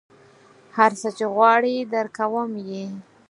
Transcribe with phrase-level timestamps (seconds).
[0.77, 2.85] هر څه چې غواړې درکوم یې.